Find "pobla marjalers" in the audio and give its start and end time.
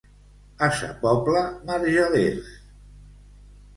1.03-2.51